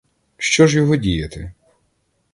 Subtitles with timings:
[0.37, 1.51] Що ж його діяти?